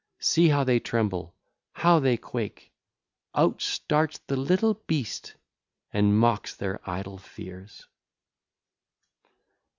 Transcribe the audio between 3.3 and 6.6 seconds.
Out starts the little beast, and mocks